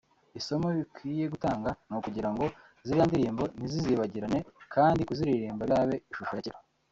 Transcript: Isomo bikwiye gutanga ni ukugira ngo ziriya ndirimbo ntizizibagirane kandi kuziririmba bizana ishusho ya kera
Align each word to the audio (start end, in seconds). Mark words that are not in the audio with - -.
Isomo 0.39 0.67
bikwiye 0.77 1.23
gutanga 1.33 1.69
ni 1.87 1.93
ukugira 1.97 2.29
ngo 2.33 2.45
ziriya 2.87 3.07
ndirimbo 3.09 3.43
ntizizibagirane 3.57 4.39
kandi 4.73 4.99
kuziririmba 5.07 5.63
bizana 5.69 5.93
ishusho 6.11 6.33
ya 6.37 6.45
kera 6.45 6.59